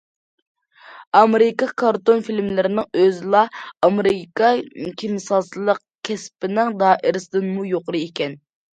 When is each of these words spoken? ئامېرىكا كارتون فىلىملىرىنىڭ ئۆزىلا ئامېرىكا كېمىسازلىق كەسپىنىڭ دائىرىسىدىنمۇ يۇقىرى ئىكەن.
ئامېرىكا 1.19 1.67
كارتون 1.81 2.23
فىلىملىرىنىڭ 2.29 2.89
ئۆزىلا 3.03 3.43
ئامېرىكا 3.75 4.51
كېمىسازلىق 5.05 5.85
كەسپىنىڭ 6.13 6.77
دائىرىسىدىنمۇ 6.85 7.73
يۇقىرى 7.73 8.07
ئىكەن. 8.11 8.41